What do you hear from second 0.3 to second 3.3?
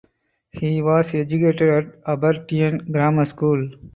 He was educated at Aberdeen Grammar